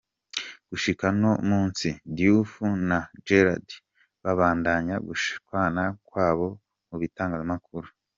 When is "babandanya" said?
4.23-4.95